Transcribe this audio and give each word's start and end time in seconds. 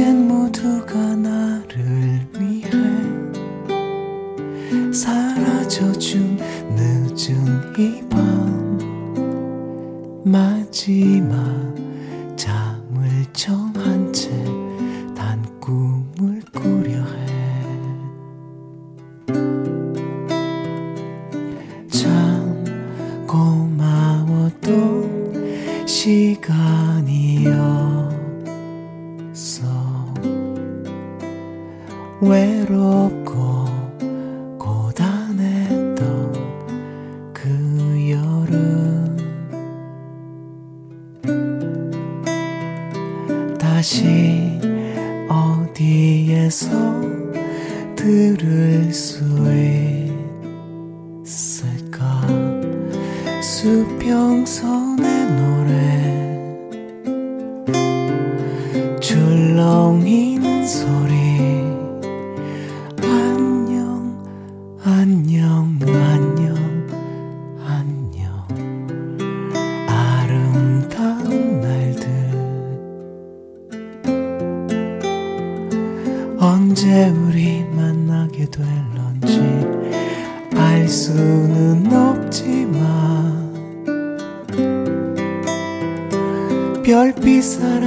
이젠 0.00 0.26
모두가 0.26 0.94
나 1.16 1.29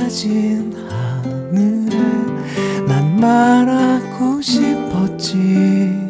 낮은 0.03 0.73
하늘에 0.89 1.97
난 2.85 3.19
말하고 3.21 4.41
싶었지. 4.41 6.02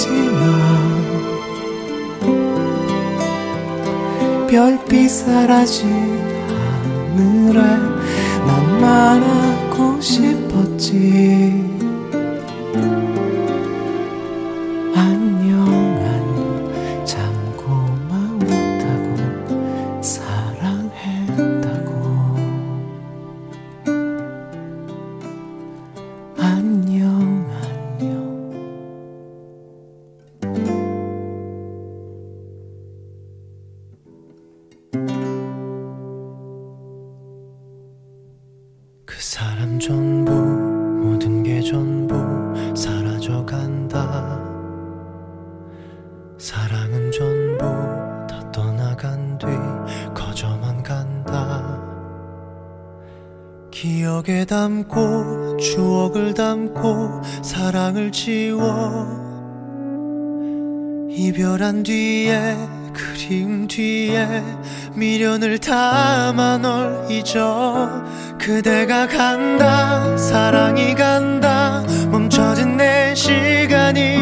지만 0.00 0.40
별빛 4.48 5.10
사라진 5.10 5.90
하늘에 6.48 7.60
난 8.46 8.80
말하고 8.80 10.00
싶었지. 10.00 11.69
지워 58.10 59.06
이별한 61.10 61.82
뒤에 61.82 62.56
그림 62.92 63.66
뒤에 63.66 64.42
미련을 64.94 65.58
담아 65.58 66.58
널 66.58 67.06
잊어 67.10 68.02
그대가 68.38 69.06
간다 69.06 70.16
사랑이 70.16 70.94
간다 70.94 71.82
멈춰진 72.10 72.76
내 72.76 73.14
시간이 73.14 74.18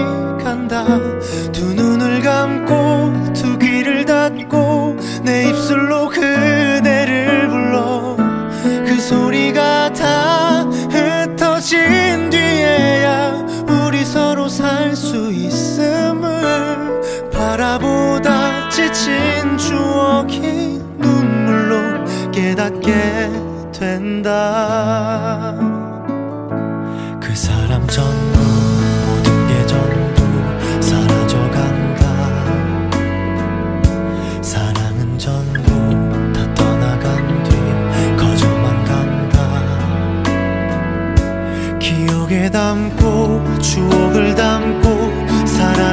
간다. 0.49 0.85
두 1.53 1.75
눈을 1.75 2.23
감고 2.23 3.33
두 3.33 3.59
귀를 3.59 4.05
닫고 4.05 4.97
내 5.23 5.49
입술로 5.49 6.09
그대를 6.09 7.49
불러. 7.49 8.17
그 8.87 9.01
소리가 9.01 9.93
다 9.93 10.48
수 15.29 15.33
있음을 15.33 17.01
바라보다 17.31 18.69
지친 18.71 19.59
추억이 19.59 20.81
눈물로 20.97 22.05
깨닫게 22.33 23.31
된다. 23.73 25.55
그 27.21 27.35
사람 27.37 27.87
전부 27.89 28.39
모든 29.07 29.47
게 29.49 29.67
전부 29.67 30.23
사라져간다. 30.81 32.07
사랑은 34.41 35.19
전부 35.19 35.69
기억에 42.29 42.51
담고 42.51 43.61
추억을 43.61 44.35
담고 44.35 44.88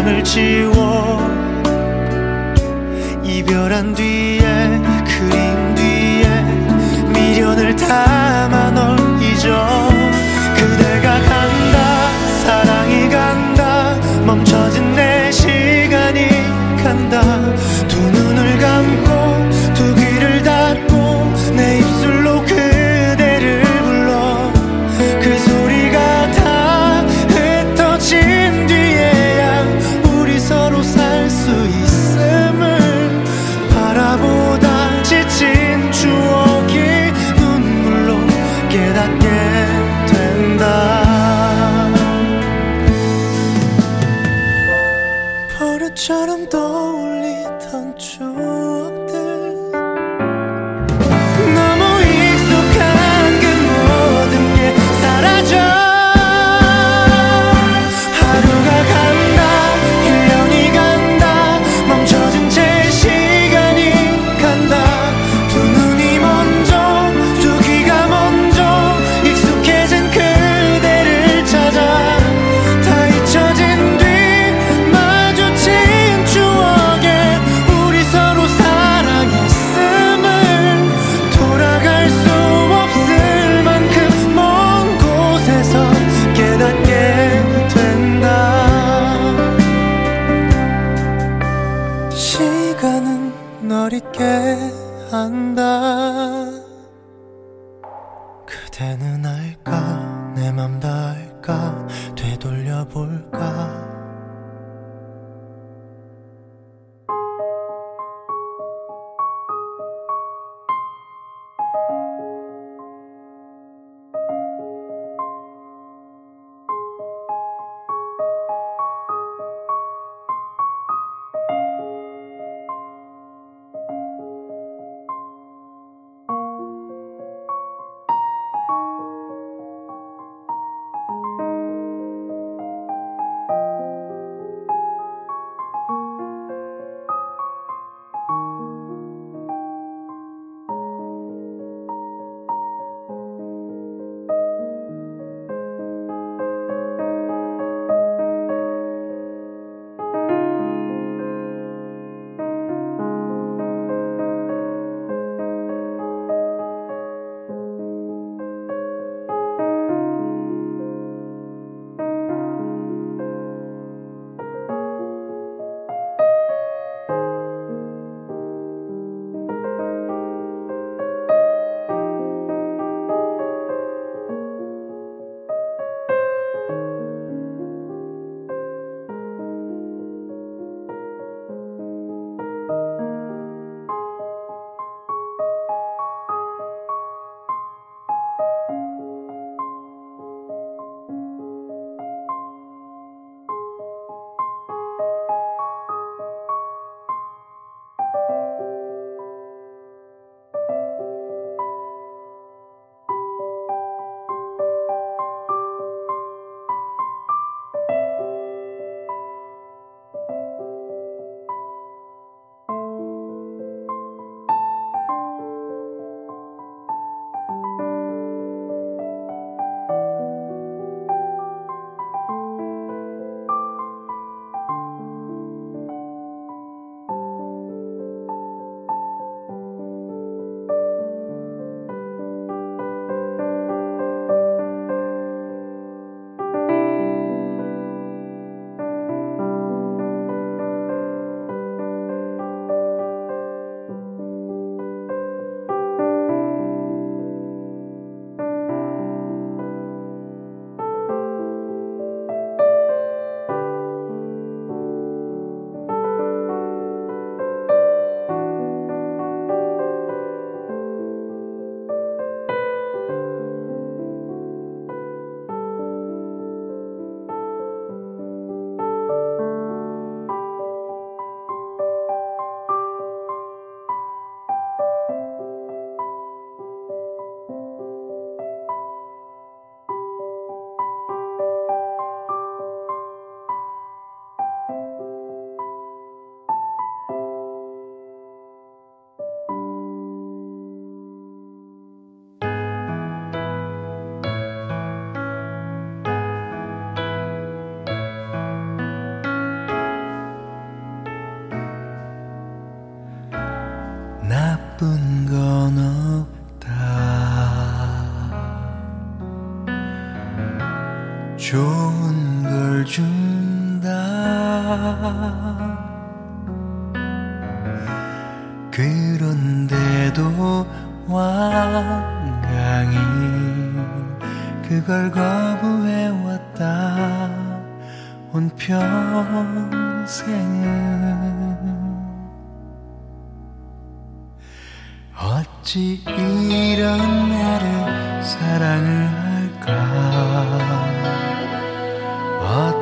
사랑을 0.05 0.23
지워 0.23 1.19
이별한 3.23 3.95
뒤에 3.95 4.39
그림 5.03 5.75
뒤에 5.75 6.41
미련을 7.11 7.75
담아 7.75 8.69
널 8.71 8.99
잊어 9.23 9.84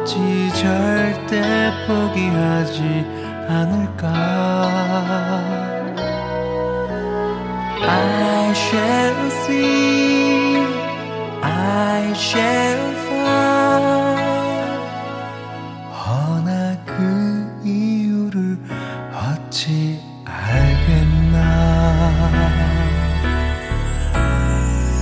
어찌 0.04 0.52
절대 0.54 1.72
포기하지 1.88 3.06
않을까. 3.48 4.12
I 7.86 8.52
shall 8.52 9.28
see 9.46 10.58
I 11.42 12.12
shall 12.12 12.96
find. 13.08 14.20
허나 15.94 16.76
그 16.86 17.62
이유를 17.64 18.60
어찌 19.14 20.02
알겠나. 20.26 21.38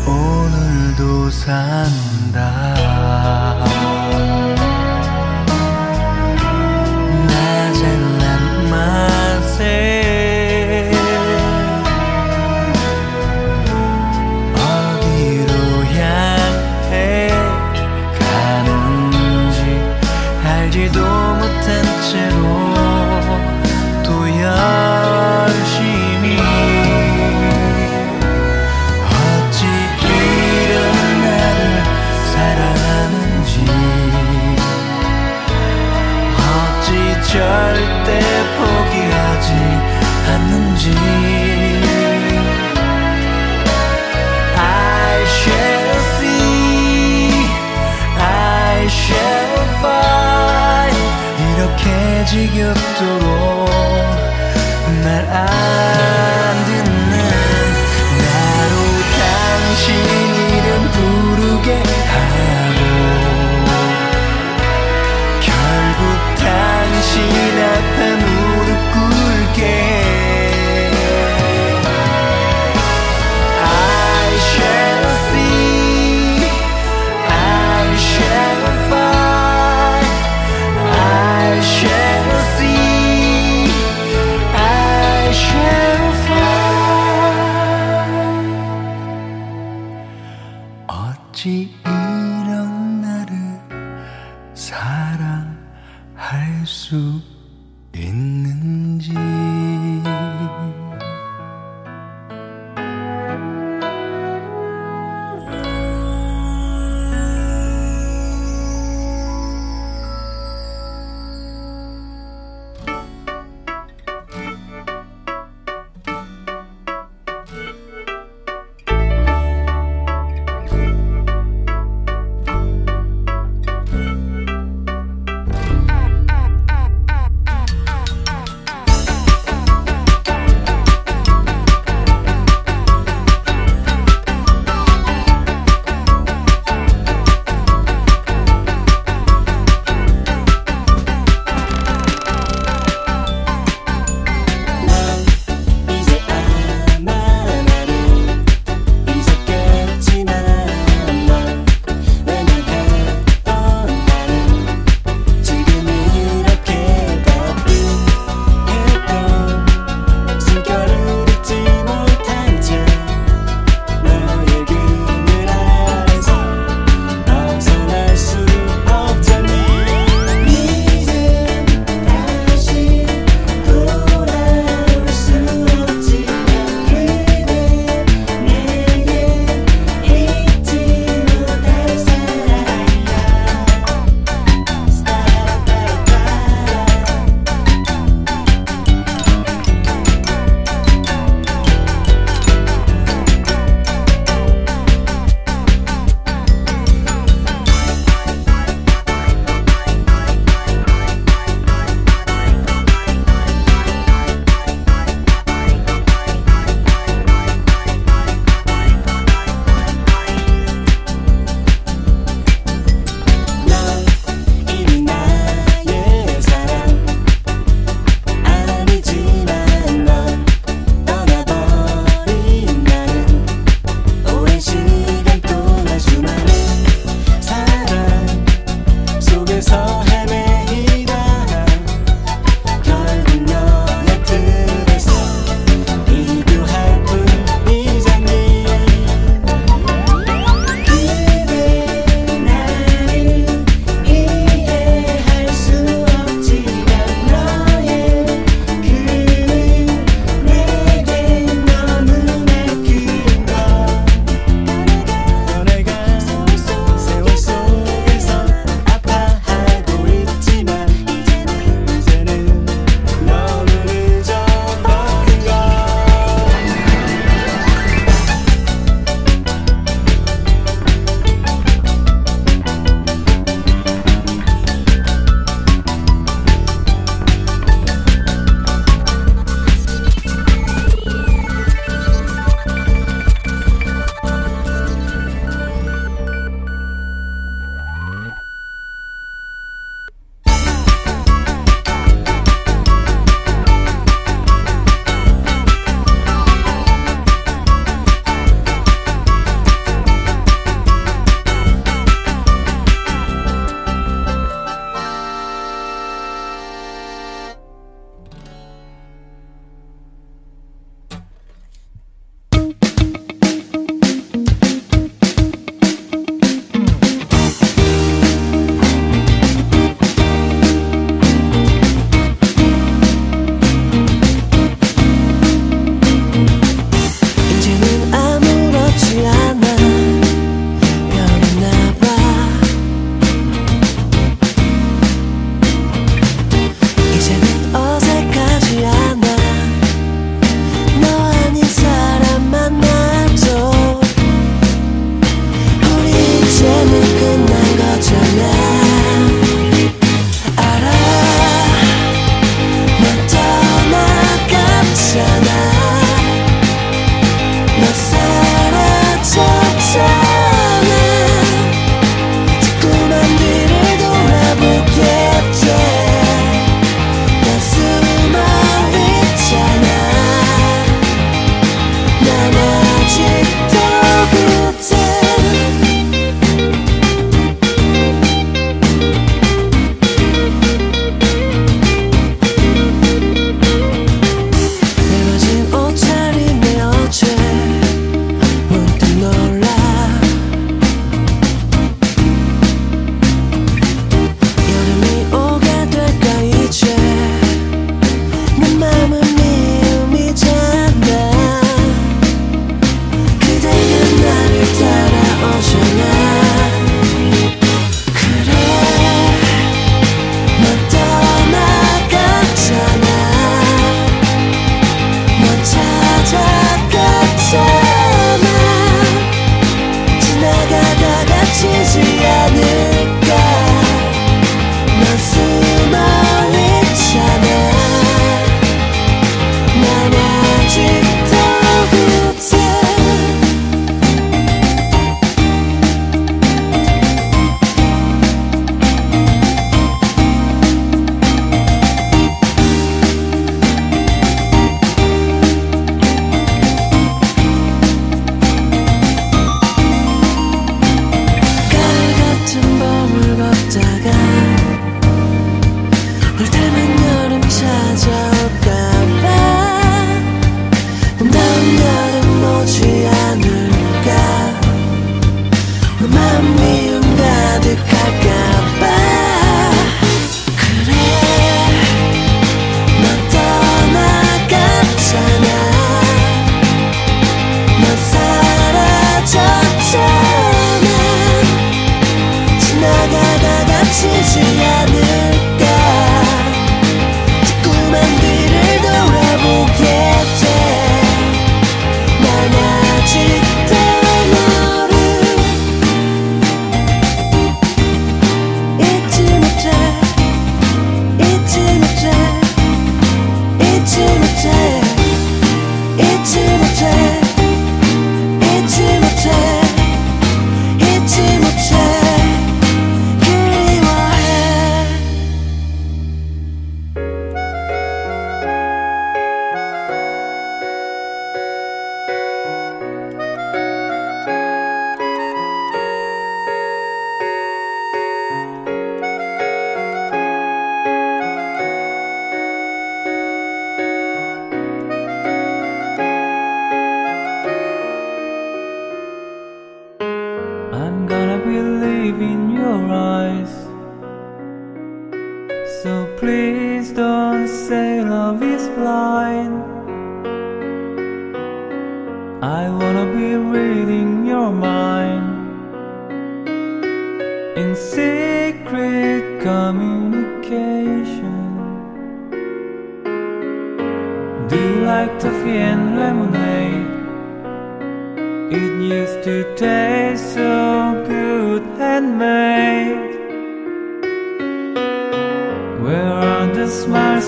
오늘도 0.05 1.31
산 1.31 1.89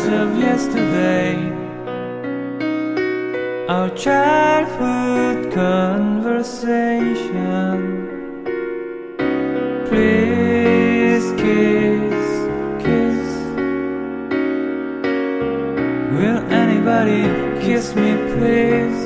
of 0.08 0.38
yesterday 0.38 1.52
Our 3.70 3.90
childhood 3.92 5.54
conversation. 5.54 8.10
Please 9.88 11.32
kiss, 11.42 12.28
kiss. 12.84 13.28
Will 16.12 16.40
anybody 16.52 17.24
kiss 17.66 17.96
me 17.96 18.12
please? 18.34 19.02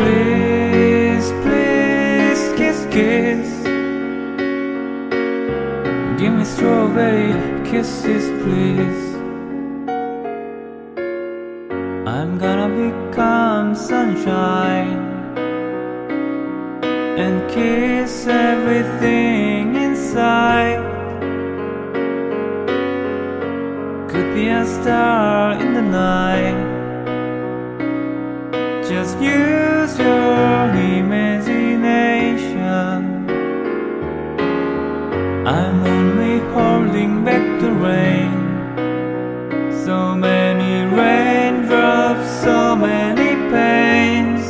Please, 0.00 1.28
please, 1.42 2.42
kiss, 2.56 2.86
kiss. 2.90 3.48
Give 6.18 6.32
me 6.32 6.44
strawberry 6.44 7.32
kisses, 7.70 8.26
please. 8.42 9.04
I'm 12.14 12.36
gonna 12.36 12.70
become 12.86 13.76
sunshine 13.76 14.98
and 17.22 17.48
kiss 17.48 18.26
everything 18.26 19.76
inside. 19.76 20.82
Could 24.10 24.34
be 24.34 24.48
a 24.48 24.66
star 24.66 25.52
in 25.62 25.72
the 25.72 25.82
night. 25.82 26.58
Just 28.82 29.16
use 29.20 29.96
your 29.96 30.69
the 37.60 37.70
rain. 37.72 38.32
So 39.84 40.14
many 40.14 40.86
raindrops, 40.96 42.26
so 42.42 42.74
many 42.74 43.34
pains. 43.52 44.46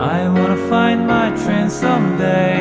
I 0.00 0.26
wanna 0.28 0.56
find 0.70 1.06
my 1.06 1.28
train 1.42 1.68
someday. 1.68 2.56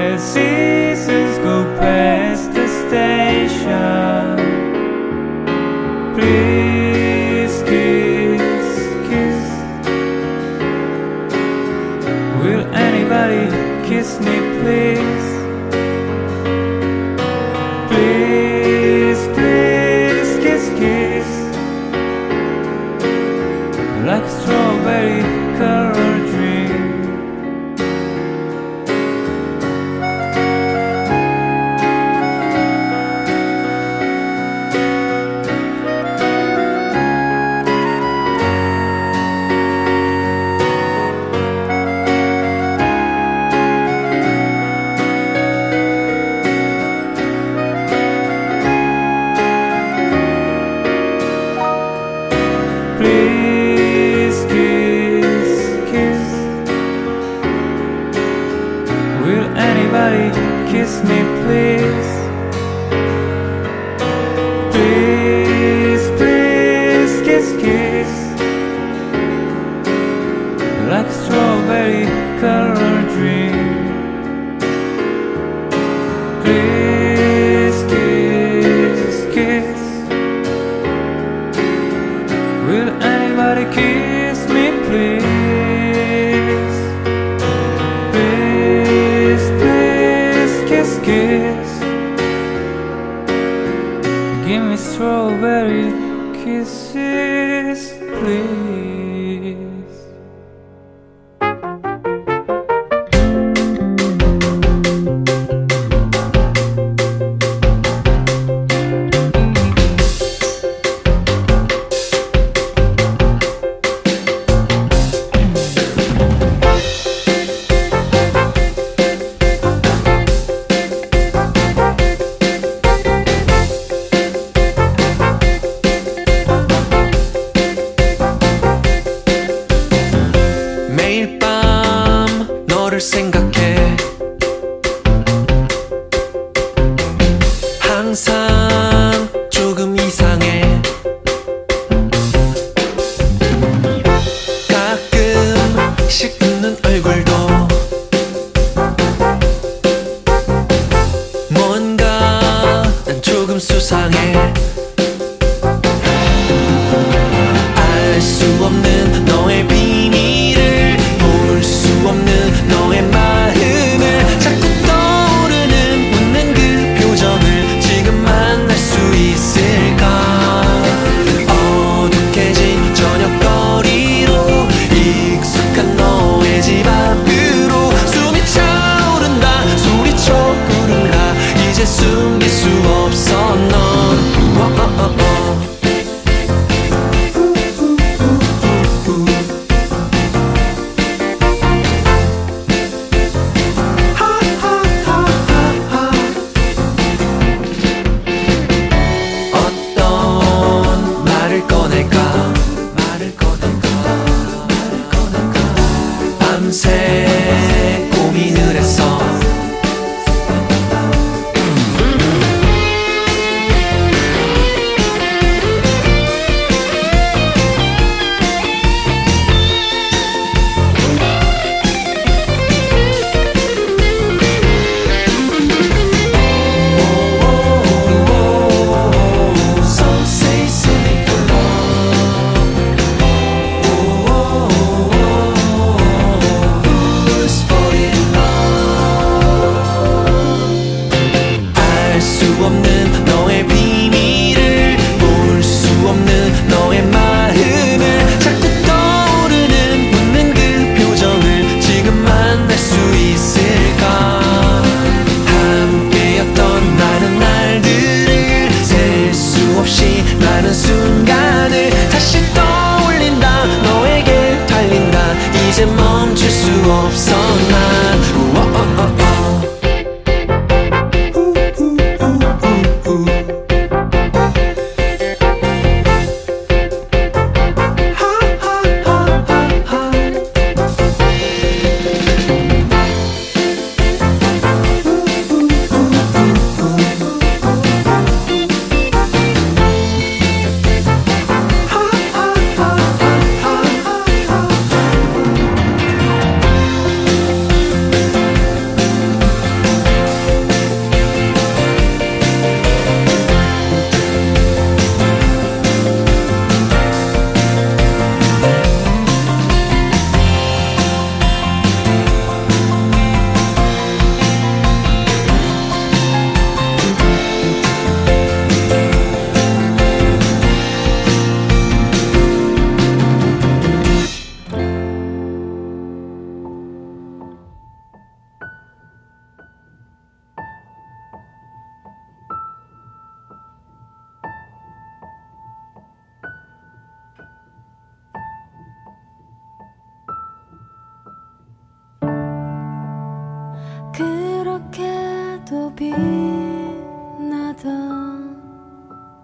And 0.00 0.18
see. 0.18 0.77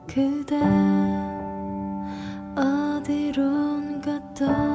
그대 0.07 0.57
어디론가 2.57 4.34
떠 4.34 4.73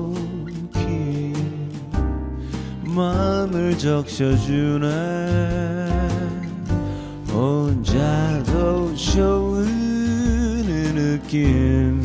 이름을 2.85 3.77
적셔주네. 3.77 4.87
혼자도 7.33 8.95
좋은 8.95 9.67
느낌. 10.95 12.01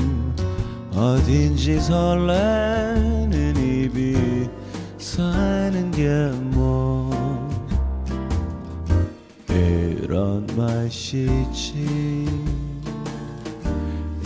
어딘지 0.96 1.80
설레는 1.80 3.56
입이 3.56 4.50
사는 4.98 5.92
게 5.92 6.08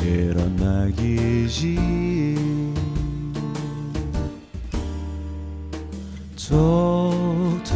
이런 0.02 0.56
낙이지. 0.56 1.78
톡톡 6.50 7.70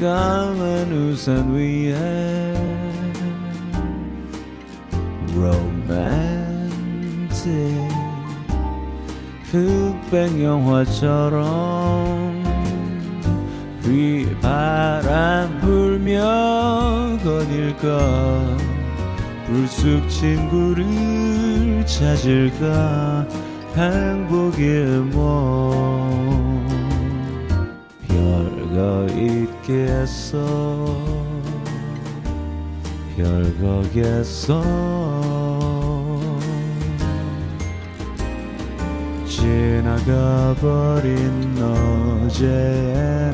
까만 0.00 0.92
우산 0.92 1.54
위에 1.54 1.94
로맨틱 5.34 6.28
흑백 9.52 10.42
영화처럼 10.42 11.46
휘바람 13.84 15.60
불며 15.60 16.57
거닐까? 17.28 18.56
불쑥 19.46 20.08
친구를 20.08 21.84
찾을까? 21.84 23.26
행복이 23.76 24.62
뭐 25.12 26.64
별거 28.08 29.06
있겠어? 29.12 30.38
별거겠어? 33.14 34.62
지나가 39.26 40.54
버린 40.60 41.56
어제의 41.62 43.32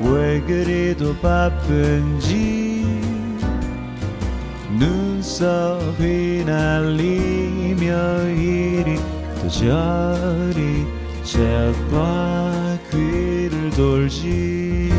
난왜 0.00 0.40
그리도 0.40 1.14
바쁜지 1.16 2.79
눈썹이 4.78 6.44
날리며 6.44 8.28
이리 8.30 8.96
또 9.40 9.48
저리 9.48 10.86
제발 11.24 12.78
귀를 12.90 13.70
돌지. 13.70 14.90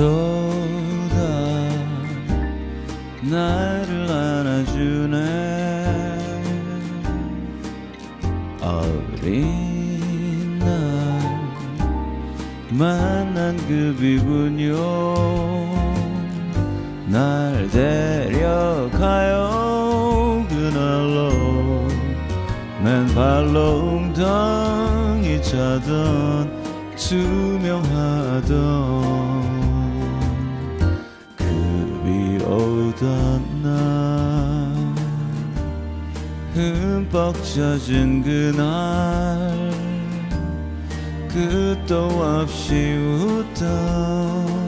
도 0.00 0.29
만난 12.80 13.56
그 13.68 13.94
기분요. 14.00 14.74
날 17.08 17.68
데려가요 17.68 19.36
그날로. 20.48 21.28
맨발로 22.82 23.58
웅덩이 24.16 25.42
차던 25.42 26.58
투명하던 26.96 28.48
그비 31.36 32.42
오던 32.42 33.62
날. 33.62 33.70
흠뻑 36.54 37.44
젖은 37.44 38.22
그날 38.22 39.59
끝도 41.32 42.08
없이 42.22 42.94
웃던 42.96 44.59